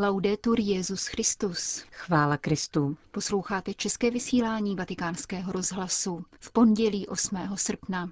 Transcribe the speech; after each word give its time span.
Laudetur 0.00 0.60
Jezus 0.60 1.06
Christus. 1.06 1.84
Chvála 1.90 2.36
Kristu. 2.36 2.96
Posloucháte 3.10 3.74
české 3.74 4.10
vysílání 4.10 4.76
Vatikánského 4.76 5.52
rozhlasu 5.52 6.24
v 6.40 6.52
pondělí 6.52 7.08
8. 7.08 7.38
srpna. 7.54 8.10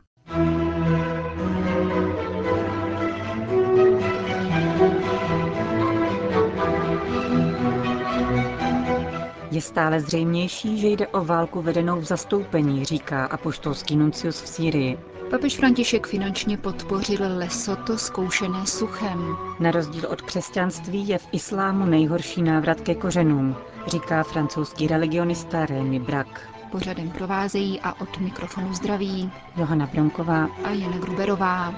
Je 9.50 9.60
stále 9.60 10.00
zřejmější, 10.00 10.78
že 10.78 10.88
jde 10.88 11.08
o 11.08 11.24
válku 11.24 11.62
vedenou 11.62 12.00
v 12.00 12.04
zastoupení, 12.04 12.84
říká 12.84 13.26
apoštolský 13.26 13.96
nuncius 13.96 14.42
v 14.42 14.48
Sýrii. 14.48 15.15
Papež 15.30 15.56
František 15.56 16.06
finančně 16.06 16.58
podpořil 16.58 17.18
Lesoto 17.38 17.98
zkoušené 17.98 18.66
suchem. 18.66 19.36
Na 19.60 19.70
rozdíl 19.70 20.06
od 20.08 20.22
křesťanství 20.22 21.08
je 21.08 21.18
v 21.18 21.28
islámu 21.32 21.86
nejhorší 21.86 22.42
návrat 22.42 22.80
ke 22.80 22.94
kořenům, 22.94 23.56
říká 23.86 24.22
francouzský 24.22 24.86
religionista 24.86 25.66
Rémy 25.66 25.98
Brak. 26.00 26.50
Pořadem 26.70 27.10
provázejí 27.10 27.80
a 27.80 28.00
od 28.00 28.18
mikrofonu 28.20 28.74
zdraví 28.74 29.30
Johana 29.56 29.86
Bronková 29.86 30.48
a 30.64 30.70
Jana 30.70 30.98
Gruberová. 30.98 31.74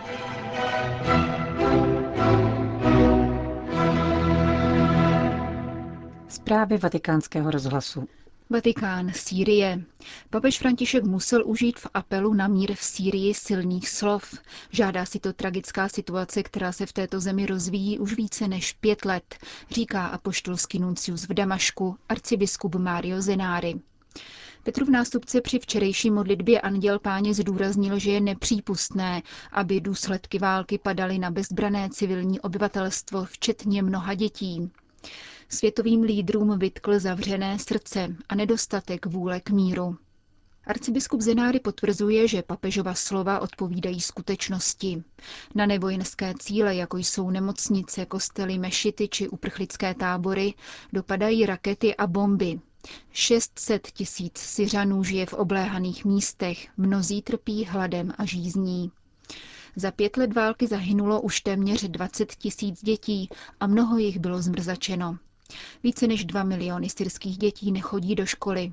Zprávy 6.29 6.79
vatikánského 6.79 7.51
rozhlasu. 7.51 8.09
Vatikán, 8.51 9.13
Sýrie. 9.13 9.85
Papež 10.31 10.59
František 10.59 11.05
musel 11.05 11.43
užít 11.47 11.79
v 11.79 11.87
apelu 11.95 12.35
na 12.35 12.49
mír 12.49 12.75
v 12.75 12.83
Sýrii 12.83 13.35
silných 13.35 13.89
slov. 13.89 14.35
Žádá 14.71 15.07
si 15.07 15.19
to 15.21 15.33
tragická 15.33 15.89
situace, 15.89 16.43
která 16.43 16.73
se 16.73 16.87
v 16.87 16.93
této 16.93 17.21
zemi 17.21 17.47
rozvíjí 17.47 17.99
už 17.99 18.15
více 18.17 18.49
než 18.49 18.73
pět 18.73 19.05
let, 19.05 19.37
říká 19.71 20.07
apoštolský 20.07 20.79
nuncius 20.79 21.29
v 21.29 21.35
Damašku, 21.35 21.97
arcibiskup 22.09 22.75
Mario 22.75 23.23
Zenári. 23.23 23.75
Petrův 24.63 24.89
nástupce 24.89 25.41
při 25.41 25.59
včerejší 25.59 26.11
modlitbě 26.11 26.61
Anděl 26.61 26.99
Páně 26.99 27.35
zdůraznil, 27.35 27.99
že 27.99 28.11
je 28.11 28.21
nepřípustné, 28.21 29.23
aby 29.53 29.81
důsledky 29.81 30.39
války 30.39 30.79
padaly 30.79 31.19
na 31.19 31.31
bezbrané 31.31 31.89
civilní 31.93 32.41
obyvatelstvo, 32.41 33.25
včetně 33.25 33.83
mnoha 33.83 34.15
dětí. 34.15 34.71
Světovým 35.51 36.03
lídrům 36.03 36.59
vytkl 36.59 36.99
zavřené 36.99 37.59
srdce 37.59 38.17
a 38.29 38.35
nedostatek 38.35 39.07
vůle 39.07 39.41
k 39.41 39.51
míru. 39.51 39.97
Arcibiskup 40.67 41.21
Zenáry 41.21 41.61
potvrzuje, 41.61 42.29
že 42.29 42.43
papežova 42.43 42.95
slova 42.95 43.41
odpovídají 43.41 44.01
skutečnosti. 44.01 45.03
Na 45.55 45.67
nevojenské 45.67 46.35
cíle, 46.39 46.75
jako 46.75 46.97
jsou 46.97 47.31
nemocnice, 47.31 48.07
kostely, 48.07 48.59
mešity 48.59 49.09
či 49.09 49.29
uprchlické 49.29 49.95
tábory, 49.95 50.55
dopadají 50.93 51.47
rakety 51.47 51.97
a 51.97 52.07
bomby. 52.07 52.61
600 53.13 53.87
tisíc 53.87 54.39
Syřanů 54.39 55.05
žije 55.05 55.27
v 55.27 55.33
obléhaných 55.35 56.05
místech, 56.05 56.69
mnozí 56.77 57.23
trpí 57.23 57.65
hladem 57.65 58.13
a 58.19 58.25
žízní. 58.25 58.91
Za 59.77 59.91
pět 59.91 60.17
let 60.17 60.33
války 60.33 60.67
zahynulo 60.67 61.21
už 61.21 61.41
téměř 61.41 61.85
20 61.85 62.35
tisíc 62.35 62.83
dětí 62.83 63.29
a 63.61 63.67
mnoho 63.67 63.99
jich 63.99 64.19
bylo 64.19 64.43
zmrzačeno. 64.43 65.19
Více 65.83 66.07
než 66.07 66.25
2 66.25 66.43
miliony 66.43 66.91
syrských 66.91 67.39
dětí 67.39 67.73
nechodí 67.73 68.15
do 68.15 68.27
školy. 68.27 68.73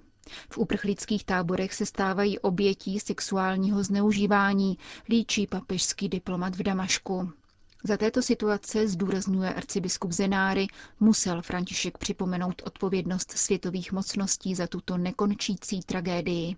V 0.50 0.58
uprchlických 0.58 1.24
táborech 1.26 1.74
se 1.74 1.86
stávají 1.86 2.40
obětí 2.40 3.00
sexuálního 3.00 3.84
zneužívání, 3.84 4.78
líčí 5.10 5.48
papežský 5.48 6.10
diplomat 6.10 6.56
v 6.56 6.64
Damašku. 6.64 7.32
Za 7.88 7.98
této 7.98 8.22
situace, 8.22 8.88
zdůrazňuje 8.88 9.54
arcibiskup 9.54 10.12
Zenáry, 10.12 10.68
musel 11.00 11.42
František 11.42 11.98
připomenout 11.98 12.62
odpovědnost 12.66 13.32
světových 13.32 13.92
mocností 13.92 14.56
za 14.56 14.68
tuto 14.68 14.98
nekončící 14.98 15.80
tragédii. 15.86 16.56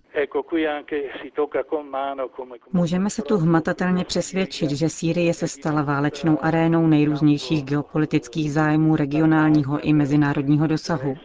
Můžeme 2.73 3.10
se 3.10 3.21
tu 3.21 3.38
hmatatelně 3.38 4.05
přesvědčit, 4.05 4.71
že 4.71 4.89
Sýrie 4.89 5.33
se 5.33 5.48
stala 5.48 5.82
válečnou 5.82 6.38
arénou 6.42 6.88
nejrůznějších 6.88 7.64
geopolitických 7.64 8.54
zájmů 8.54 8.95
regionálního 8.95 9.80
i 9.80 9.94
mezinárodního 9.94 10.67
dosahu. 10.67 11.15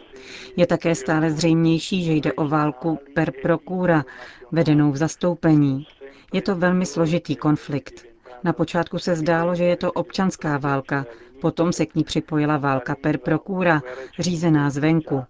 Je 0.55 0.67
také 0.67 0.95
stále 0.95 1.31
zřejmější, 1.31 2.03
že 2.03 2.13
jde 2.13 2.33
o 2.33 2.47
válku 2.47 2.99
per 3.15 3.31
procura, 3.41 4.05
vedenou 4.51 4.91
v 4.91 4.97
zastoupení. 4.97 5.87
Je 6.33 6.41
to 6.41 6.55
velmi 6.55 6.85
složitý 6.85 7.35
konflikt. 7.35 8.12
Na 8.43 8.53
počátku 8.53 8.99
se 8.99 9.15
zdálo, 9.15 9.55
že 9.55 9.63
je 9.63 9.75
to 9.75 9.91
občanská 9.91 10.57
válka, 10.57 11.05
potom 11.41 11.73
se 11.73 11.85
k 11.85 11.95
ní 11.95 12.03
připojila 12.03 12.57
válka 12.57 12.95
per 12.95 13.17
procura, 13.17 13.81
řízená 14.19 14.69
zvenku. 14.69 15.23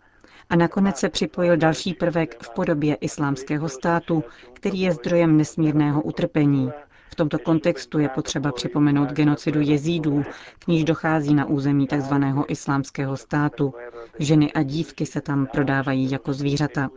A 0.49 0.55
nakonec 0.55 0.97
se 0.97 1.09
připojil 1.09 1.57
další 1.57 1.93
prvek 1.93 2.43
v 2.43 2.49
podobě 2.49 2.95
islámského 2.95 3.69
státu, 3.69 4.23
který 4.53 4.81
je 4.81 4.91
zdrojem 4.91 5.37
nesmírného 5.37 6.01
utrpení. 6.01 6.71
V 7.11 7.15
tomto 7.15 7.39
kontextu 7.39 7.99
je 7.99 8.09
potřeba 8.09 8.51
připomenout 8.51 9.09
genocidu 9.11 9.61
jezídů, 9.61 10.23
k 10.59 10.67
níž 10.67 10.83
dochází 10.83 11.33
na 11.33 11.45
území 11.45 11.87
tzv. 11.87 12.13
islámského 12.47 13.17
státu. 13.17 13.73
Ženy 14.19 14.53
a 14.53 14.63
dívky 14.63 15.05
se 15.05 15.21
tam 15.21 15.47
prodávají 15.47 16.11
jako 16.11 16.33
zvířata. 16.33 16.89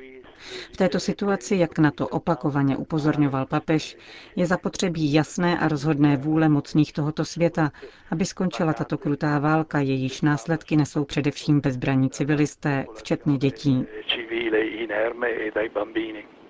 V 0.72 0.76
této 0.76 1.00
situaci, 1.00 1.56
jak 1.56 1.78
na 1.78 1.91
to 1.91 2.08
opakovaně 2.08 2.76
upozorňoval 2.76 3.47
papež, 3.47 3.97
je 4.36 4.47
zapotřebí 4.47 5.12
jasné 5.12 5.58
a 5.58 5.69
rozhodné 5.69 6.16
vůle 6.16 6.48
mocných 6.48 6.92
tohoto 6.92 7.24
světa, 7.24 7.72
aby 8.10 8.24
skončila 8.24 8.72
tato 8.72 8.98
krutá 8.98 9.38
válka, 9.38 9.80
jejíž 9.80 10.22
následky 10.22 10.76
nesou 10.76 11.04
především 11.04 11.60
bezbraní 11.60 12.10
civilisté, 12.10 12.86
včetně 12.94 13.38
dětí. 13.38 13.86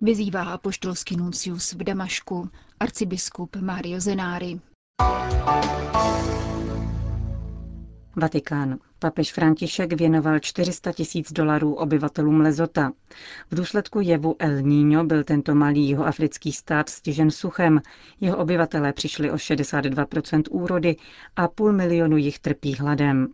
Vyzývá 0.03 0.43
apoštolský 0.43 1.17
nuncius 1.17 1.73
v 1.73 1.85
Damašku, 1.85 2.49
arcibiskup 2.81 3.57
Mario 3.57 4.01
Zenári. 4.01 4.61
Vatikán. 8.17 8.79
Papež 8.99 9.33
František 9.33 9.93
věnoval 9.93 10.39
400 10.39 10.93
tisíc 10.93 11.33
dolarů 11.33 11.75
obyvatelům 11.75 12.41
Lezota. 12.41 12.93
V 13.51 13.55
důsledku 13.55 14.01
jevu 14.01 14.37
El 14.39 14.63
Niño 14.63 15.05
byl 15.05 15.25
tento 15.25 15.55
malý 15.55 15.87
jihoafrický 15.89 16.53
stát 16.53 16.89
stižen 16.89 17.31
suchem. 17.31 17.81
Jeho 18.21 18.37
obyvatelé 18.37 18.93
přišli 18.93 19.31
o 19.31 19.35
62% 19.35 20.43
úrody 20.51 20.97
a 21.37 21.49
půl 21.49 21.73
milionu 21.73 22.17
jich 22.17 22.39
trpí 22.39 22.75
hladem. 22.75 23.29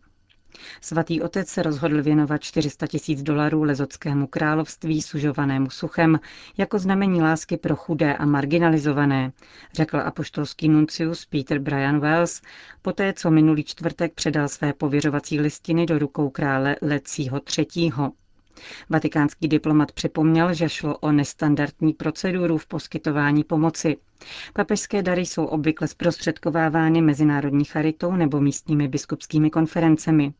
Svatý 0.80 1.22
otec 1.22 1.48
se 1.48 1.62
rozhodl 1.62 2.02
věnovat 2.02 2.38
400 2.42 2.86
tisíc 2.86 3.22
dolarů 3.22 3.62
lezotskému 3.62 4.26
království 4.26 5.02
sužovanému 5.02 5.70
suchem 5.70 6.20
jako 6.58 6.78
znamení 6.78 7.22
lásky 7.22 7.56
pro 7.56 7.76
chudé 7.76 8.16
a 8.16 8.26
marginalizované, 8.26 9.32
řekl 9.72 9.96
apoštolský 9.96 10.68
nuncius 10.68 11.26
Peter 11.26 11.58
Brian 11.58 12.00
Wells, 12.00 12.42
poté 12.82 13.12
co 13.12 13.30
minulý 13.30 13.64
čtvrtek 13.64 14.14
předal 14.14 14.48
své 14.48 14.72
pověřovací 14.72 15.40
listiny 15.40 15.86
do 15.86 15.98
rukou 15.98 16.30
krále 16.30 16.76
Lecího 16.82 17.40
III. 17.58 17.92
Vatikánský 18.90 19.48
diplomat 19.48 19.92
připomněl, 19.92 20.54
že 20.54 20.68
šlo 20.68 20.98
o 20.98 21.12
nestandardní 21.12 21.92
proceduru 21.92 22.58
v 22.58 22.66
poskytování 22.66 23.44
pomoci. 23.44 23.96
Papežské 24.52 25.02
dary 25.02 25.26
jsou 25.26 25.44
obvykle 25.44 25.88
zprostředkovávány 25.88 27.02
mezinárodní 27.02 27.64
charitou 27.64 28.12
nebo 28.12 28.40
místními 28.40 28.88
biskupskými 28.88 29.50
konferencemi. 29.50 30.32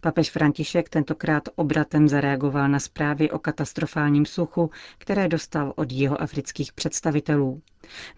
Papež 0.00 0.30
František 0.30 0.88
tentokrát 0.88 1.42
obratem 1.56 2.08
zareagoval 2.08 2.68
na 2.68 2.78
zprávy 2.80 3.30
o 3.30 3.38
katastrofálním 3.38 4.26
suchu, 4.26 4.70
které 4.98 5.28
dostal 5.28 5.72
od 5.76 5.92
jeho 5.92 6.22
afrických 6.22 6.72
představitelů. 6.72 7.60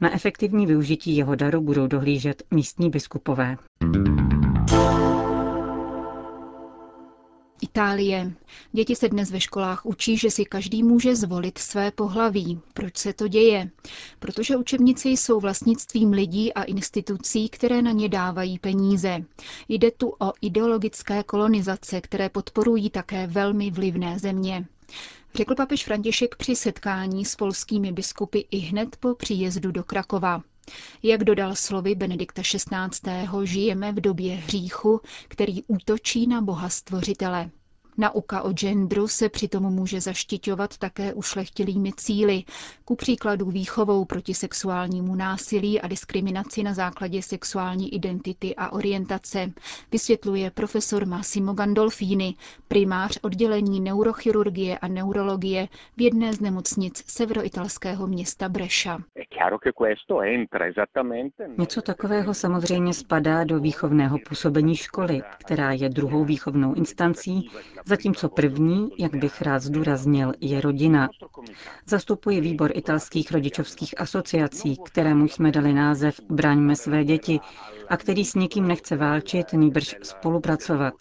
Na 0.00 0.15
efektivní 0.15 0.66
využití 0.66 1.16
jeho 1.16 1.34
daru 1.34 1.60
budou 1.60 1.87
dohlížet 1.87 2.42
místní 2.50 2.91
biskupové. 2.91 3.56
Itálie. 7.71 8.33
Děti 8.72 8.97
se 8.97 9.09
dnes 9.09 9.31
ve 9.31 9.41
školách 9.41 9.87
učí, 9.87 10.17
že 10.17 10.31
si 10.31 10.45
každý 10.45 10.83
může 10.83 11.17
zvolit 11.17 11.59
své 11.59 11.91
pohlaví. 11.91 12.61
Proč 12.75 12.97
se 12.97 13.13
to 13.13 13.28
děje? 13.28 13.71
Protože 14.19 14.57
učebnice 14.57 15.09
jsou 15.09 15.41
vlastnictvím 15.41 16.11
lidí 16.13 16.55
a 16.55 16.63
institucí, 16.63 17.49
které 17.49 17.83
na 17.83 17.91
ně 17.93 18.09
dávají 18.09 18.59
peníze. 18.59 19.25
Jde 19.69 19.91
tu 19.91 20.09
o 20.19 20.33
ideologické 20.41 21.22
kolonizace, 21.22 22.01
které 22.01 22.28
podporují 22.28 22.91
také 22.91 23.27
velmi 23.27 23.71
vlivné 23.71 24.19
země. 24.19 24.66
Řekl 25.34 25.55
papež 25.55 25.84
František 25.84 26.37
při 26.37 26.57
setkání 26.57 27.25
s 27.25 27.37
polskými 27.37 27.93
biskupy 27.93 28.39
i 28.51 28.59
hned 28.59 28.97
po 28.97 29.15
příjezdu 29.15 29.71
do 29.73 29.84
Krakova. 29.84 30.43
Jak 31.03 31.25
dodal 31.25 31.55
slovy 31.57 31.95
Benedikta 31.95 32.43
XVI., 32.43 33.28
žijeme 33.45 33.93
v 33.93 34.01
době 34.01 34.34
hříchu, 34.34 35.01
který 35.28 35.63
útočí 35.63 36.27
na 36.27 36.41
Boha 36.41 36.69
stvořitele. 36.69 37.51
Nauka 38.01 38.43
o 38.43 38.53
genderu 38.53 39.09
se 39.09 39.29
přitom 39.29 39.63
může 39.63 40.01
zaštiťovat 40.01 40.79
také 40.79 41.15
ušlechtilými 41.15 41.93
cíly, 41.97 42.45
ku 42.85 42.97
příkladu 42.97 43.47
výchovou 43.51 44.05
proti 44.05 44.35
sexuálnímu 44.35 45.15
násilí 45.15 45.81
a 45.81 45.89
diskriminaci 45.89 46.63
na 46.63 46.75
základě 46.75 47.23
sexuální 47.23 47.95
identity 47.95 48.55
a 48.57 48.73
orientace, 48.73 49.53
vysvětluje 49.93 50.51
profesor 50.51 51.07
Massimo 51.07 51.53
Gandolfini, 51.55 52.35
primář 52.69 53.19
oddělení 53.23 53.81
neurochirurgie 53.81 54.79
a 54.79 54.89
neurologie 54.89 55.69
v 55.97 56.01
jedné 56.03 56.33
z 56.33 56.41
nemocnic 56.41 57.03
severoitalského 57.07 58.07
města 58.07 58.49
Breša. 58.49 58.99
Něco 61.59 61.83
takového 61.83 62.35
samozřejmě 62.35 62.95
spadá 62.95 63.45
do 63.45 63.61
výchovného 63.61 64.19
působení 64.29 64.77
školy, 64.77 65.23
která 65.39 65.73
je 65.73 65.89
druhou 65.89 66.25
výchovnou 66.25 66.75
instancí, 66.75 67.51
zatímco 67.91 68.28
první, 68.28 68.89
jak 68.98 69.16
bych 69.16 69.42
rád 69.42 69.63
zdůraznil, 69.63 70.33
je 70.41 70.60
rodina. 70.60 71.09
Zastupuji 71.87 72.41
výbor 72.41 72.71
italských 72.75 73.33
rodičovských 73.33 74.01
asociací, 74.01 74.77
kterému 74.84 75.28
jsme 75.28 75.51
dali 75.51 75.72
název 75.72 76.21
Braňme 76.31 76.77
své 76.77 77.04
děti 77.04 77.41
a 77.89 77.97
který 77.97 78.25
s 78.25 78.34
nikým 78.34 78.69
nechce 78.69 78.97
válčit, 78.97 79.53
nýbrž 79.53 79.97
spolupracovat. 80.03 80.95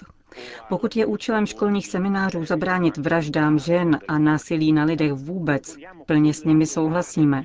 Pokud 0.70 0.96
je 0.96 1.06
účelem 1.06 1.46
školních 1.46 1.88
seminářů 1.88 2.46
zabránit 2.46 2.98
vraždám 2.98 3.60
žen 3.60 4.00
a 4.08 4.18
násilí 4.20 4.74
na 4.74 4.84
lidech 4.84 5.14
vůbec, 5.14 5.76
plně 6.06 6.34
s 6.34 6.44
nimi 6.44 6.66
souhlasíme. 6.66 7.44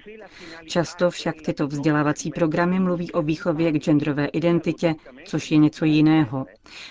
Často 0.67 1.11
však 1.11 1.35
tyto 1.45 1.67
vzdělávací 1.67 2.31
programy 2.31 2.81
mluví 2.81 3.13
o 3.13 3.23
výchově 3.23 3.73
k 3.73 3.77
genderové 3.85 4.27
identitě, 4.27 4.95
což 5.25 5.51
je 5.51 5.57
něco 5.59 5.85
jiného. 5.85 6.47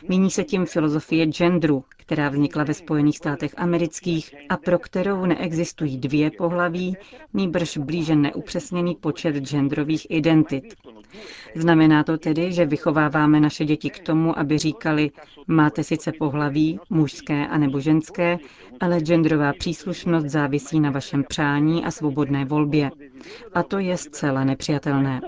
Míní 0.10 0.32
se 0.32 0.44
tím 0.44 0.66
filozofie 0.66 1.26
genderu, 1.26 1.84
která 1.98 2.30
vznikla 2.30 2.64
ve 2.64 2.74
Spojených 2.74 3.18
státech 3.18 3.54
amerických 3.58 4.36
a 4.50 4.58
pro 4.58 4.80
kterou 4.80 5.26
neexistují 5.26 5.98
dvě 5.98 6.32
pohlaví, 6.32 6.98
nýbrž 7.34 7.78
blíže 7.78 8.16
neupřesněný 8.16 8.96
počet 8.96 9.36
genderových 9.36 10.08
identit. 10.10 10.74
Znamená 11.56 12.04
to 12.04 12.18
tedy, 12.18 12.52
že 12.54 12.66
vychováváme 12.66 13.40
naše 13.40 13.66
děti 13.66 13.90
k 13.90 14.00
tomu, 14.00 14.40
aby 14.40 14.58
říkali, 14.58 15.12
máte 15.48 15.83
sice 15.84 16.12
pohlaví, 16.12 16.80
mužské 16.90 17.48
a 17.48 17.58
nebo 17.58 17.80
ženské, 17.80 18.38
ale 18.80 19.00
genderová 19.00 19.54
příslušnost 19.54 20.26
závisí 20.26 20.80
na 20.80 20.92
vašem 20.92 21.24
přání 21.24 21.86
a 21.86 21.92
svobodné 21.92 22.46
volbě. 22.46 22.90
A 23.54 23.64
to 23.64 23.80
je 23.80 23.98
zcela 23.98 24.44
nepřijatelné. 24.44 25.22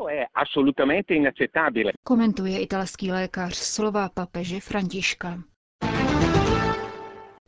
Komentuje 2.04 2.60
italský 2.60 3.12
lékař 3.12 3.56
slova 3.56 4.10
papeže 4.13 4.60
Františka. 4.60 5.40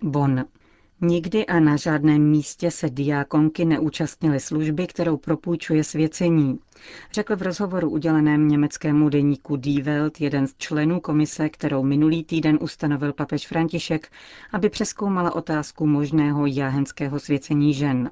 Bon. 0.01 0.45
Nikdy 1.01 1.45
a 1.45 1.59
na 1.59 1.75
žádném 1.75 2.29
místě 2.29 2.71
se 2.71 2.89
diákonky 2.89 3.65
neúčastnily 3.65 4.39
služby, 4.39 4.87
kterou 4.87 5.17
propůjčuje 5.17 5.83
svěcení, 5.83 6.59
řekl 7.11 7.35
v 7.35 7.41
rozhovoru 7.41 7.89
uděleném 7.89 8.47
německému 8.47 9.09
deníku 9.09 9.55
Die 9.55 9.83
Welt 9.83 10.21
jeden 10.21 10.47
z 10.47 10.55
členů 10.57 10.99
komise, 10.99 11.49
kterou 11.49 11.83
minulý 11.83 12.23
týden 12.23 12.57
ustanovil 12.61 13.13
papež 13.13 13.47
František, 13.47 14.11
aby 14.51 14.69
přeskoumala 14.69 15.35
otázku 15.35 15.87
možného 15.87 16.45
jáhenského 16.45 17.19
svěcení 17.19 17.73
žen. 17.73 18.11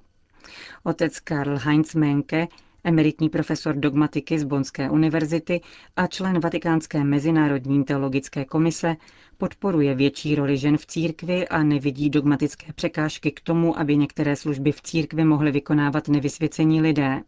Otec 0.83 1.19
Karl 1.19 1.57
Heinz 1.57 1.95
Menke 1.95 2.47
emeritní 2.85 3.29
profesor 3.29 3.75
dogmatiky 3.75 4.39
z 4.39 4.43
Bonské 4.43 4.89
univerzity 4.89 5.61
a 5.95 6.07
člen 6.07 6.39
Vatikánské 6.39 7.03
mezinárodní 7.03 7.83
teologické 7.83 8.45
komise, 8.45 8.95
podporuje 9.37 9.95
větší 9.95 10.35
roli 10.35 10.57
žen 10.57 10.77
v 10.77 10.85
církvi 10.85 11.47
a 11.47 11.63
nevidí 11.63 12.09
dogmatické 12.09 12.73
překážky 12.73 13.31
k 13.31 13.41
tomu, 13.41 13.79
aby 13.79 13.97
některé 13.97 14.35
služby 14.35 14.71
v 14.71 14.81
církvi 14.81 15.23
mohly 15.23 15.51
vykonávat 15.51 16.07
nevysvěcení 16.07 16.81
lidé. 16.81 17.21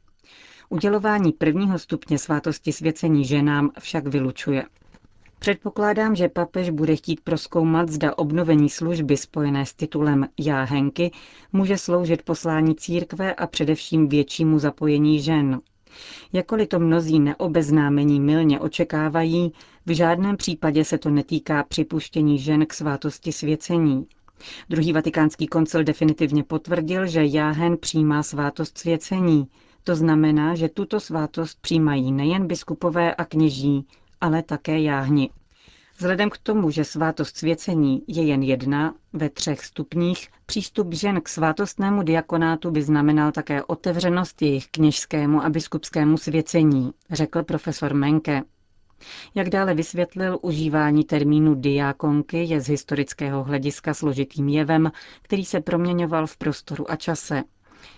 Udělování 0.70 1.32
prvního 1.32 1.80
stupně 1.80 2.18
svátosti 2.18 2.72
svěcení 2.72 3.26
ženám 3.26 3.72
však 3.80 4.08
vylučuje. 4.08 4.64
Předpokládám, 5.40 6.16
že 6.16 6.30
papež 6.30 6.70
bude 6.70 6.96
chtít 6.96 7.22
proskoumat, 7.22 7.90
zda 7.90 8.18
obnovení 8.18 8.70
služby 8.70 9.18
spojené 9.18 9.66
s 9.66 9.74
titulem 9.74 10.28
Jáhenky 10.40 11.12
může 11.54 11.78
sloužit 11.78 12.22
poslání 12.22 12.76
církve 12.76 13.34
a 13.34 13.48
především 13.48 14.10
většímu 14.10 14.60
zapojení 14.60 15.22
žen. 15.22 15.62
Jakoli 16.34 16.68
to 16.68 16.80
mnozí 16.80 17.20
neobeznámení 17.20 18.20
milně 18.20 18.60
očekávají, 18.60 19.54
v 19.86 19.96
žádném 19.96 20.38
případě 20.38 20.86
se 20.86 20.98
to 20.98 21.10
netýká 21.10 21.64
připuštění 21.64 22.40
žen 22.40 22.66
k 22.66 22.74
svátosti 22.74 23.32
svěcení. 23.32 24.08
Druhý 24.70 24.94
vatikánský 24.94 25.48
koncil 25.48 25.84
definitivně 25.84 26.44
potvrdil, 26.44 27.08
že 27.08 27.26
jáhen 27.26 27.78
přijímá 27.78 28.24
svátost 28.24 28.78
svěcení. 28.78 29.48
To 29.84 29.96
znamená, 29.96 30.56
že 30.56 30.70
tuto 30.70 31.00
svátost 31.00 31.62
přijímají 31.62 32.12
nejen 32.12 32.48
biskupové 32.48 33.16
a 33.16 33.26
kněží, 33.26 33.86
ale 34.22 34.44
také 34.44 34.80
jáhni. 34.80 35.30
Vzhledem 35.98 36.30
k 36.30 36.38
tomu, 36.38 36.72
že 36.72 36.84
svátost 36.84 37.38
svěcení 37.38 38.04
je 38.08 38.24
jen 38.24 38.44
jedna, 38.44 38.94
ve 39.14 39.30
třech 39.30 39.66
stupních, 39.66 40.30
přístup 40.46 40.94
žen 40.94 41.22
k 41.22 41.30
svátostnému 41.30 42.04
diakonátu 42.04 42.72
by 42.72 42.82
znamenal 42.82 43.32
také 43.32 43.64
otevřenost 43.64 44.42
jejich 44.42 44.68
kněžskému 44.68 45.44
a 45.44 45.50
biskupskému 45.50 46.18
svěcení, 46.18 46.92
řekl 47.12 47.44
profesor 47.44 47.94
Menke. 47.94 48.42
Jak 49.36 49.50
dále 49.50 49.74
vysvětlil, 49.74 50.40
užívání 50.42 51.04
termínu 51.04 51.56
diákonky 51.56 52.44
je 52.44 52.62
z 52.62 52.68
historického 52.68 53.44
hlediska 53.44 53.94
složitým 53.94 54.50
jevem, 54.50 54.92
který 55.22 55.46
se 55.46 55.62
proměňoval 55.62 56.28
v 56.28 56.38
prostoru 56.38 56.92
a 56.92 56.96
čase. 56.96 57.44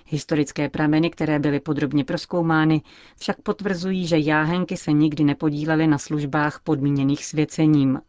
Historické 0.07 0.69
prameny, 0.69 1.09
které 1.09 1.39
byly 1.39 1.59
podrobně 1.59 2.03
proskoumány, 2.03 2.81
však 3.19 3.41
potvrzují, 3.41 4.07
že 4.07 4.17
jáhenky 4.17 4.77
se 4.77 4.91
nikdy 4.91 5.23
nepodílely 5.23 5.87
na 5.87 5.97
službách 5.97 6.59
podmíněných 6.63 7.25
svěcením. 7.25 7.99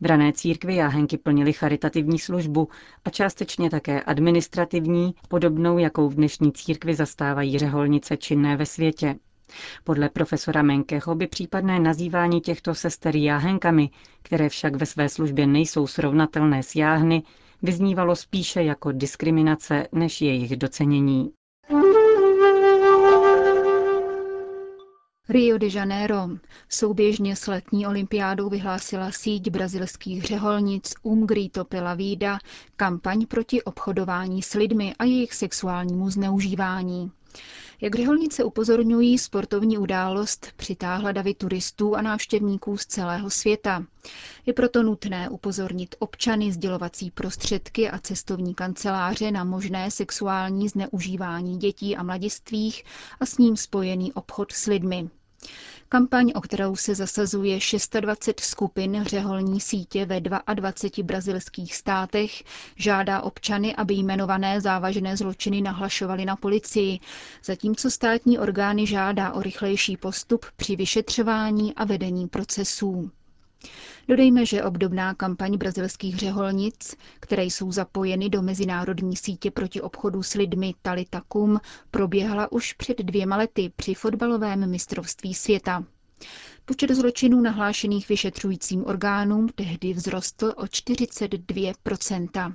V 0.00 0.06
rané 0.06 0.32
církvi 0.32 0.74
jáhenky 0.74 1.18
plnily 1.18 1.52
charitativní 1.52 2.18
službu 2.18 2.68
a 3.04 3.10
částečně 3.10 3.70
také 3.70 4.02
administrativní, 4.02 5.14
podobnou 5.28 5.78
jakou 5.78 6.08
v 6.08 6.14
dnešní 6.14 6.52
církvi 6.52 6.94
zastávají 6.94 7.58
řeholnice 7.58 8.16
činné 8.16 8.56
ve 8.56 8.66
světě. 8.66 9.16
Podle 9.84 10.08
profesora 10.08 10.62
Menkeho 10.62 11.14
by 11.14 11.26
případné 11.26 11.80
nazývání 11.80 12.40
těchto 12.40 12.74
sester 12.74 13.16
jáhenkami, 13.16 13.90
které 14.22 14.48
však 14.48 14.76
ve 14.76 14.86
své 14.86 15.08
službě 15.08 15.46
nejsou 15.46 15.86
srovnatelné 15.86 16.62
s 16.62 16.76
jáhny, 16.76 17.22
vyznívalo 17.62 18.16
spíše 18.16 18.62
jako 18.62 18.92
diskriminace 18.92 19.86
než 19.92 20.20
jejich 20.20 20.56
docenění. 20.56 21.30
Rio 25.28 25.58
de 25.58 25.66
Janeiro. 25.72 26.28
Souběžně 26.68 27.36
s 27.36 27.46
letní 27.46 27.86
olympiádou 27.86 28.48
vyhlásila 28.48 29.12
síť 29.12 29.50
brazilských 29.50 30.24
řeholnic 30.24 30.94
Um 31.02 31.26
Grito 31.26 31.64
pela 31.64 31.94
Vida 31.94 32.38
kampaň 32.76 33.26
proti 33.26 33.62
obchodování 33.62 34.42
s 34.42 34.54
lidmi 34.54 34.94
a 34.98 35.04
jejich 35.04 35.34
sexuálnímu 35.34 36.10
zneužívání. 36.10 37.10
Jak 37.80 37.94
řeholnice 37.94 38.44
upozorňují, 38.44 39.18
sportovní 39.18 39.78
událost 39.78 40.46
přitáhla 40.56 41.12
davy 41.12 41.34
turistů 41.34 41.94
a 41.96 42.02
návštěvníků 42.02 42.76
z 42.76 42.86
celého 42.86 43.30
světa. 43.30 43.84
Je 44.46 44.52
proto 44.52 44.82
nutné 44.82 45.28
upozornit 45.28 45.94
občany, 45.98 46.52
sdělovací 46.52 47.10
prostředky 47.10 47.90
a 47.90 47.98
cestovní 47.98 48.54
kanceláře 48.54 49.30
na 49.30 49.44
možné 49.44 49.90
sexuální 49.90 50.68
zneužívání 50.68 51.58
dětí 51.58 51.96
a 51.96 52.02
mladistvých 52.02 52.84
a 53.20 53.26
s 53.26 53.38
ním 53.38 53.56
spojený 53.56 54.12
obchod 54.12 54.52
s 54.52 54.66
lidmi. 54.66 55.08
Kampaň, 55.88 56.32
o 56.34 56.40
kterou 56.40 56.76
se 56.76 56.94
zasazuje 56.94 57.58
26 58.00 58.48
skupin 58.50 59.04
řeholní 59.06 59.60
sítě 59.60 60.06
ve 60.06 60.20
22 60.20 61.04
brazilských 61.04 61.76
státech, 61.76 62.42
žádá 62.76 63.20
občany, 63.20 63.76
aby 63.76 63.94
jmenované 63.94 64.60
závažné 64.60 65.16
zločiny 65.16 65.60
nahlašovali 65.60 66.24
na 66.24 66.36
policii, 66.36 67.00
zatímco 67.44 67.90
státní 67.90 68.38
orgány 68.38 68.86
žádá 68.86 69.32
o 69.32 69.42
rychlejší 69.42 69.96
postup 69.96 70.46
při 70.56 70.76
vyšetřování 70.76 71.74
a 71.74 71.84
vedení 71.84 72.28
procesů. 72.28 73.10
Dodejme, 74.08 74.46
že 74.46 74.64
obdobná 74.64 75.14
kampaň 75.14 75.56
brazilských 75.56 76.16
řeholnic, 76.16 76.94
které 77.20 77.44
jsou 77.44 77.72
zapojeny 77.72 78.28
do 78.28 78.42
mezinárodní 78.42 79.16
sítě 79.16 79.50
proti 79.50 79.80
obchodu 79.80 80.22
s 80.22 80.34
lidmi 80.34 80.74
Talitakum, 80.82 81.60
proběhla 81.90 82.52
už 82.52 82.72
před 82.72 82.98
dvěma 82.98 83.36
lety 83.36 83.72
při 83.76 83.94
fotbalovém 83.94 84.70
mistrovství 84.70 85.34
světa. 85.34 85.84
Počet 86.64 86.90
zločinů 86.90 87.40
nahlášených 87.40 88.08
vyšetřujícím 88.08 88.84
orgánům 88.86 89.48
tehdy 89.54 89.94
vzrostl 89.94 90.52
o 90.56 90.62
42% 90.64 92.54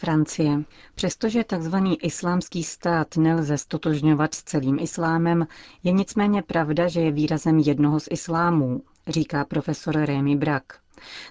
Francie. 0.00 0.62
Přestože 0.94 1.44
tzv. 1.44 1.76
islámský 2.02 2.64
stát 2.64 3.16
nelze 3.16 3.58
stotožňovat 3.58 4.34
s 4.34 4.42
celým 4.42 4.78
islámem, 4.78 5.46
je 5.82 5.92
nicméně 5.92 6.42
pravda, 6.42 6.88
že 6.88 7.00
je 7.00 7.12
výrazem 7.12 7.58
jednoho 7.58 8.00
z 8.00 8.08
islámů, 8.10 8.82
říká 9.08 9.44
profesor 9.44 9.94
Rémy 10.04 10.36
Brak. 10.36 10.62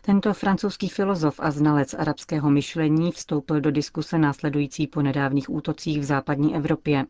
Tento 0.01 0.33
francouzský 0.33 0.89
filozof 0.89 1.35
a 1.39 1.51
znalec 1.51 1.93
arabského 1.93 2.49
myšlení 2.49 3.11
vstoupil 3.11 3.61
do 3.61 3.71
diskuse 3.71 4.17
následující 4.17 4.87
po 4.87 5.01
nedávných 5.01 5.49
útocích 5.49 5.99
v 5.99 6.03
západní 6.03 6.55
Evropě. 6.55 7.05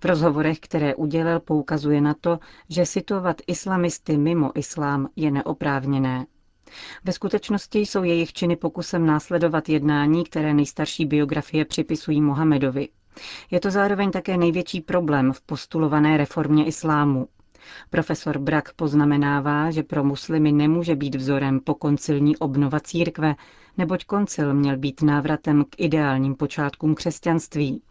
V 0.00 0.04
rozhovorech, 0.04 0.60
které 0.60 0.94
udělal, 0.94 1.40
poukazuje 1.40 2.00
na 2.00 2.14
to, 2.20 2.38
že 2.68 2.86
situovat 2.86 3.36
islamisty 3.46 4.16
mimo 4.18 4.58
islám 4.58 5.08
je 5.16 5.30
neoprávněné. 5.30 6.26
Ve 7.04 7.12
skutečnosti 7.12 7.78
jsou 7.78 8.02
jejich 8.02 8.32
činy 8.32 8.56
pokusem 8.56 9.06
následovat 9.06 9.68
jednání, 9.68 10.24
které 10.24 10.54
nejstarší 10.54 11.06
biografie 11.06 11.64
připisují 11.64 12.20
Mohamedovi. 12.20 12.88
Je 13.50 13.60
to 13.60 13.70
zároveň 13.70 14.10
také 14.10 14.36
největší 14.36 14.80
problém 14.80 15.32
v 15.32 15.40
postulované 15.40 16.16
reformě 16.16 16.66
islámu. 16.66 17.28
Profesor 17.90 18.38
Brak 18.38 18.72
poznamenává, 18.72 19.70
že 19.70 19.82
pro 19.82 20.04
muslimy 20.04 20.52
nemůže 20.52 20.96
být 20.96 21.14
vzorem 21.14 21.60
pokoncilní 21.60 22.36
obnova 22.36 22.80
církve, 22.80 23.34
neboť 23.78 24.04
koncil 24.04 24.54
měl 24.54 24.76
být 24.76 25.02
návratem 25.02 25.64
k 25.70 25.74
ideálním 25.78 26.34
počátkům 26.34 26.94
křesťanství. 26.94 27.82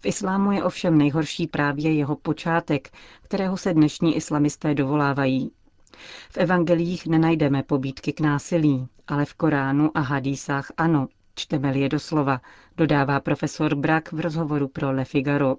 V 0.00 0.06
islámu 0.06 0.52
je 0.52 0.64
ovšem 0.64 0.98
nejhorší 0.98 1.46
právě 1.46 1.92
jeho 1.92 2.16
počátek, 2.16 2.90
kterého 3.22 3.56
se 3.56 3.74
dnešní 3.74 4.16
islamisté 4.16 4.74
dovolávají. 4.74 5.50
V 6.30 6.36
evangelích 6.36 7.06
nenajdeme 7.06 7.62
pobídky 7.62 8.12
k 8.12 8.20
násilí, 8.20 8.88
ale 9.06 9.24
v 9.24 9.34
Koránu 9.34 9.90
a 9.94 10.00
hadísách 10.00 10.72
ano, 10.76 11.08
čteme-li 11.34 11.80
je 11.80 11.88
doslova, 11.88 12.40
dodává 12.76 13.20
profesor 13.20 13.74
Brak 13.74 14.12
v 14.12 14.20
rozhovoru 14.20 14.68
pro 14.68 14.92
Le 14.92 15.04
Figaro. 15.04 15.56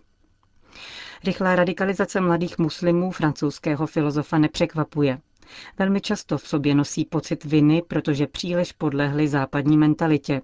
Rychlá 1.23 1.55
radikalizace 1.55 2.21
mladých 2.21 2.57
muslimů 2.57 3.11
francouzského 3.11 3.87
filozofa 3.87 4.37
nepřekvapuje. 4.37 5.19
Velmi 5.79 6.01
často 6.01 6.37
v 6.37 6.47
sobě 6.47 6.75
nosí 6.75 7.05
pocit 7.05 7.43
viny, 7.43 7.83
protože 7.87 8.27
příliš 8.27 8.71
podlehli 8.71 9.27
západní 9.27 9.77
mentalitě. 9.77 10.41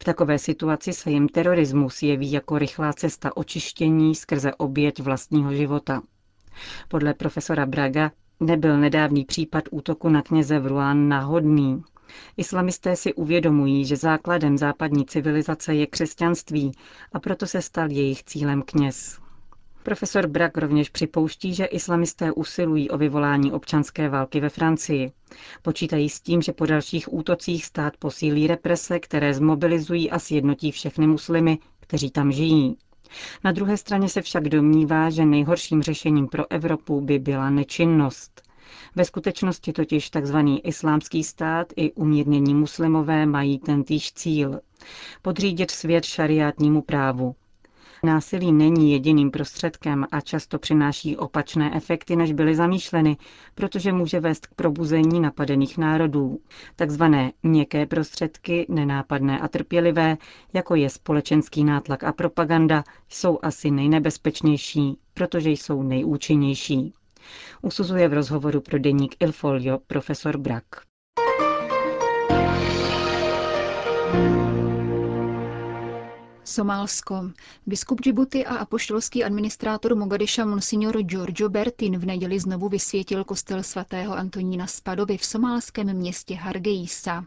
V 0.00 0.04
takové 0.04 0.38
situaci 0.38 0.92
se 0.92 1.10
jim 1.10 1.28
terorismus 1.28 2.02
jeví 2.02 2.32
jako 2.32 2.58
rychlá 2.58 2.92
cesta 2.92 3.36
očištění 3.36 4.14
skrze 4.14 4.54
oběť 4.54 5.00
vlastního 5.00 5.54
života. 5.54 6.02
Podle 6.88 7.14
profesora 7.14 7.66
Braga 7.66 8.10
nebyl 8.40 8.78
nedávný 8.78 9.24
případ 9.24 9.64
útoku 9.70 10.08
na 10.08 10.22
kněze 10.22 10.58
v 10.58 10.66
Ruán 10.66 11.08
náhodný. 11.08 11.82
Islamisté 12.36 12.96
si 12.96 13.14
uvědomují, 13.14 13.84
že 13.84 13.96
základem 13.96 14.58
západní 14.58 15.06
civilizace 15.06 15.74
je 15.74 15.86
křesťanství 15.86 16.72
a 17.12 17.20
proto 17.20 17.46
se 17.46 17.62
stal 17.62 17.90
jejich 17.90 18.24
cílem 18.24 18.62
kněz. 18.62 19.25
Profesor 19.86 20.26
Brak 20.26 20.58
rovněž 20.58 20.88
připouští, 20.88 21.54
že 21.54 21.64
islamisté 21.64 22.32
usilují 22.32 22.90
o 22.90 22.98
vyvolání 22.98 23.52
občanské 23.52 24.08
války 24.08 24.40
ve 24.40 24.48
Francii. 24.48 25.12
Počítají 25.62 26.08
s 26.08 26.20
tím, 26.20 26.42
že 26.42 26.52
po 26.52 26.66
dalších 26.66 27.12
útocích 27.12 27.66
stát 27.66 27.96
posílí 27.96 28.46
represe, 28.46 28.98
které 28.98 29.34
zmobilizují 29.34 30.10
a 30.10 30.18
sjednotí 30.18 30.70
všechny 30.72 31.06
muslimy, 31.06 31.58
kteří 31.80 32.10
tam 32.10 32.32
žijí. 32.32 32.76
Na 33.44 33.52
druhé 33.52 33.76
straně 33.76 34.08
se 34.08 34.22
však 34.22 34.48
domnívá, 34.48 35.10
že 35.10 35.24
nejhorším 35.24 35.82
řešením 35.82 36.26
pro 36.28 36.52
Evropu 36.52 37.00
by 37.00 37.18
byla 37.18 37.50
nečinnost. 37.50 38.42
Ve 38.96 39.04
skutečnosti 39.04 39.72
totiž 39.72 40.10
tzv. 40.10 40.36
islámský 40.64 41.24
stát 41.24 41.72
i 41.76 41.92
umírnění 41.92 42.54
muslimové 42.54 43.26
mají 43.26 43.58
tentýž 43.58 44.12
cíl. 44.12 44.60
Podřídit 45.22 45.70
svět 45.70 46.04
šariátnímu 46.04 46.82
právu. 46.82 47.34
Násilí 48.02 48.52
není 48.52 48.92
jediným 48.92 49.30
prostředkem 49.30 50.06
a 50.12 50.20
často 50.20 50.58
přináší 50.58 51.16
opačné 51.16 51.76
efekty, 51.76 52.16
než 52.16 52.32
byly 52.32 52.54
zamýšleny, 52.54 53.16
protože 53.54 53.92
může 53.92 54.20
vést 54.20 54.46
k 54.46 54.54
probuzení 54.54 55.20
napadených 55.20 55.78
národů. 55.78 56.38
Takzvané 56.76 57.32
měkké 57.42 57.86
prostředky, 57.86 58.66
nenápadné 58.68 59.40
a 59.40 59.48
trpělivé, 59.48 60.16
jako 60.52 60.74
je 60.74 60.90
společenský 60.90 61.64
nátlak 61.64 62.04
a 62.04 62.12
propaganda, 62.12 62.84
jsou 63.08 63.38
asi 63.42 63.70
nejnebezpečnější, 63.70 64.98
protože 65.14 65.50
jsou 65.50 65.82
nejúčinnější. 65.82 66.92
Usuzuje 67.62 68.08
v 68.08 68.12
rozhovoru 68.12 68.60
pro 68.60 68.78
deník 68.78 69.16
Ilfolio 69.20 69.78
profesor 69.86 70.38
Brak. 70.38 70.64
Somálsko. 76.46 77.30
Biskup 77.66 78.00
Džibuty 78.00 78.46
a 78.46 78.56
apoštolský 78.56 79.24
administrátor 79.24 79.94
Mogadiša 79.94 80.44
Monsignor 80.44 81.02
Giorgio 81.02 81.48
Bertin 81.48 81.98
v 81.98 82.04
neděli 82.04 82.40
znovu 82.40 82.68
vysvětil 82.68 83.24
kostel 83.24 83.62
svatého 83.62 84.14
Antonína 84.14 84.66
Spadovi 84.66 85.18
v 85.18 85.24
somálském 85.24 85.94
městě 85.96 86.34
Hargeisa. 86.34 87.24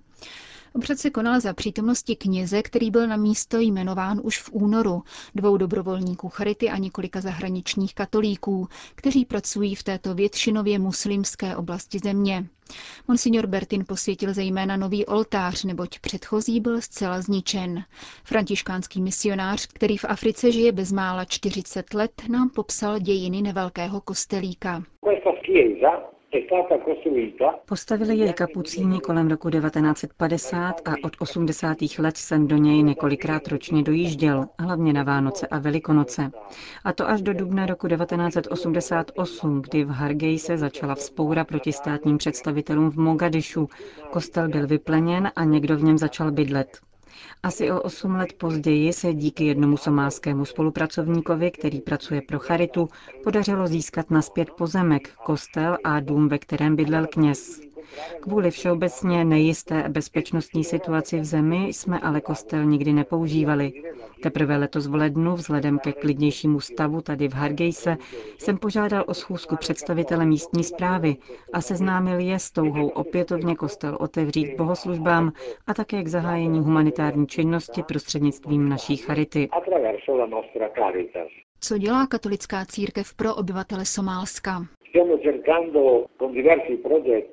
Obřad 0.75 0.99
se 0.99 1.09
konal 1.09 1.39
za 1.39 1.53
přítomnosti 1.53 2.15
kněze, 2.15 2.61
který 2.63 2.91
byl 2.91 3.07
na 3.07 3.17
místo 3.17 3.59
jmenován 3.59 4.19
už 4.23 4.39
v 4.39 4.49
únoru, 4.53 5.03
dvou 5.35 5.57
dobrovolníků 5.57 6.29
Charity 6.29 6.69
a 6.69 6.77
několika 6.77 7.21
zahraničních 7.21 7.95
katolíků, 7.95 8.67
kteří 8.95 9.25
pracují 9.25 9.75
v 9.75 9.83
této 9.83 10.13
většinově 10.15 10.79
muslimské 10.79 11.55
oblasti 11.55 11.99
země. 12.03 12.45
Monsignor 13.07 13.47
Bertin 13.47 13.85
posvětil 13.88 14.33
zejména 14.33 14.77
nový 14.77 15.05
oltář, 15.05 15.63
neboť 15.63 15.99
předchozí 15.99 16.59
byl 16.59 16.81
zcela 16.81 17.21
zničen. 17.21 17.83
Františkánský 18.23 19.01
misionář, 19.01 19.67
který 19.67 19.97
v 19.97 20.05
Africe 20.05 20.51
žije 20.51 20.71
bezmála 20.71 21.25
40 21.25 21.93
let, 21.93 22.11
nám 22.29 22.49
popsal 22.49 22.99
dějiny 22.99 23.41
nevelkého 23.41 24.01
kostelíka. 24.01 24.83
Postavili 27.65 28.17
jej 28.17 28.33
kapucíni 28.33 29.00
kolem 29.00 29.27
roku 29.29 29.50
1950 29.50 30.81
a 30.86 30.93
od 31.03 31.13
80. 31.19 31.77
let 32.00 32.17
jsem 32.17 32.48
do 32.48 32.57
něj 32.57 32.83
několikrát 32.83 33.48
ročně 33.48 33.83
dojížděl, 33.83 34.45
hlavně 34.59 34.93
na 34.93 35.03
Vánoce 35.03 35.48
a 35.48 35.59
Velikonoce. 35.59 36.31
A 36.83 36.93
to 36.93 37.09
až 37.09 37.21
do 37.21 37.33
dubna 37.33 37.65
roku 37.65 37.88
1988, 37.88 39.62
kdy 39.62 39.83
v 39.83 39.89
Hargej 39.89 40.39
se 40.39 40.57
začala 40.57 40.95
vzpoura 40.95 41.43
proti 41.45 41.74
státním 41.74 42.17
představitelům 42.17 42.89
v 42.91 42.95
Mogadišu. 42.98 43.67
Kostel 44.12 44.50
byl 44.50 44.67
vypleněn 44.67 45.31
a 45.36 45.43
někdo 45.43 45.77
v 45.77 45.83
něm 45.83 45.98
začal 45.98 46.31
bydlet. 46.31 46.79
Asi 47.43 47.71
o 47.71 47.81
8 47.81 48.15
let 48.15 48.33
později 48.33 48.93
se 48.93 49.13
díky 49.13 49.45
jednomu 49.45 49.77
somálskému 49.77 50.45
spolupracovníkovi, 50.45 51.51
který 51.51 51.81
pracuje 51.81 52.21
pro 52.21 52.39
Charitu, 52.39 52.89
podařilo 53.23 53.67
získat 53.67 54.11
naspět 54.11 54.49
pozemek, 54.51 55.13
kostel 55.25 55.77
a 55.83 55.99
dům, 55.99 56.27
ve 56.29 56.37
kterém 56.39 56.75
bydlel 56.75 57.07
kněz. 57.07 57.68
Kvůli 58.21 58.51
všeobecně 58.51 59.25
nejisté 59.25 59.89
bezpečnostní 59.89 60.63
situaci 60.63 61.19
v 61.19 61.25
zemi 61.25 61.67
jsme 61.67 62.00
ale 62.00 62.21
kostel 62.21 62.65
nikdy 62.65 62.93
nepoužívali. 62.93 63.71
Teprve 64.24 64.57
letos 64.57 64.88
v 64.88 64.95
lednu, 64.95 65.36
vzhledem 65.36 65.79
ke 65.79 65.91
klidnějšímu 65.93 66.59
stavu 66.59 67.01
tady 67.01 67.27
v 67.27 67.33
Hargejse, 67.33 67.98
jsem 68.38 68.57
požádal 68.57 69.03
o 69.07 69.13
schůzku 69.13 69.55
představitele 69.55 70.25
místní 70.25 70.63
zprávy 70.63 71.15
a 71.53 71.62
seznámil 71.62 72.19
je 72.19 72.39
s 72.39 72.51
touhou 72.51 72.88
opětovně 72.88 73.55
kostel 73.55 73.98
otevřít 74.00 74.53
k 74.53 74.57
bohoslužbám 74.57 75.31
a 75.67 75.74
také 75.74 76.03
k 76.03 76.07
zahájení 76.07 76.59
humanitární 76.59 77.27
činnosti 77.27 77.83
prostřednictvím 77.83 78.69
naší 78.69 78.98
charity. 78.98 79.50
Co 81.62 81.77
dělá 81.77 82.07
katolická 82.07 82.65
církev 82.65 83.13
pro 83.13 83.36
obyvatele 83.36 83.86
Somálska? 83.86 84.65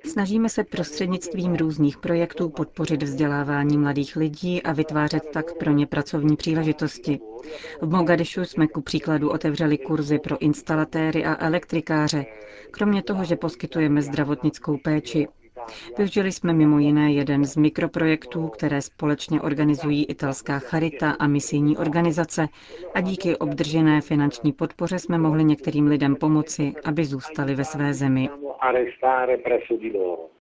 Snažíme 0.04 0.48
se 0.48 0.64
prostřednictvím 0.64 1.54
různých 1.54 1.98
projektů 1.98 2.48
podpořit 2.48 3.02
vzdělávání 3.02 3.78
mladých 3.78 4.16
lidí 4.16 4.62
a 4.62 4.72
vytvářet 4.72 5.22
tak 5.32 5.58
pro 5.58 5.70
ně 5.72 5.86
pracovní 5.86 6.36
příležitosti. 6.36 7.18
V 7.82 7.90
Mogadišu 7.90 8.44
jsme 8.44 8.66
ku 8.66 8.80
příkladu 8.82 9.30
otevřeli 9.30 9.78
kurzy 9.78 10.18
pro 10.18 10.38
instalatéry 10.38 11.24
a 11.24 11.46
elektrikáře, 11.46 12.24
kromě 12.70 13.02
toho, 13.02 13.24
že 13.24 13.36
poskytujeme 13.36 14.02
zdravotnickou 14.02 14.78
péči. 14.78 15.28
Využili 15.98 16.32
jsme 16.32 16.52
mimo 16.52 16.78
jiné 16.78 17.12
jeden 17.12 17.44
z 17.44 17.56
mikroprojektů, 17.56 18.48
které 18.48 18.82
společně 18.82 19.40
organizují 19.40 20.04
italská 20.04 20.58
Charita 20.58 21.10
a 21.10 21.26
misijní 21.26 21.76
organizace 21.76 22.48
a 22.94 23.00
díky 23.00 23.36
obdržené 23.36 24.00
finanční 24.00 24.52
podpoře 24.52 24.98
jsme 24.98 25.18
mohli 25.18 25.44
některým 25.44 25.86
lidem 25.86 26.16
pomoci, 26.16 26.72
aby 26.84 27.04
zůstali 27.04 27.54
ve 27.54 27.64
své 27.64 27.94
zemi. 27.94 28.28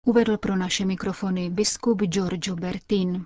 Uvedl 0.06 0.38
pro 0.38 0.56
naše 0.56 0.86
mikrofony 0.86 1.50
biskup 1.50 2.02
Giorgio 2.02 2.56
Bertin. 2.56 3.26